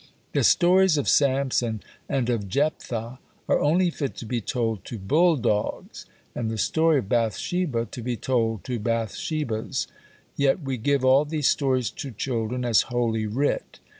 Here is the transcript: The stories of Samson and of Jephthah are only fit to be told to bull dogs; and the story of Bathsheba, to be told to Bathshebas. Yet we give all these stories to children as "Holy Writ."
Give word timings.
The 0.33 0.43
stories 0.43 0.97
of 0.97 1.07
Samson 1.07 1.83
and 2.09 2.27
of 2.31 2.49
Jephthah 2.49 3.19
are 3.47 3.59
only 3.59 3.91
fit 3.91 4.15
to 4.15 4.25
be 4.25 4.41
told 4.41 4.83
to 4.85 4.97
bull 4.97 5.35
dogs; 5.35 6.07
and 6.33 6.49
the 6.49 6.57
story 6.57 6.97
of 6.97 7.07
Bathsheba, 7.09 7.85
to 7.85 8.01
be 8.01 8.17
told 8.17 8.63
to 8.63 8.79
Bathshebas. 8.79 9.85
Yet 10.35 10.61
we 10.63 10.77
give 10.77 11.05
all 11.05 11.23
these 11.23 11.49
stories 11.49 11.91
to 11.91 12.09
children 12.09 12.65
as 12.65 12.81
"Holy 12.89 13.27
Writ." 13.27 13.79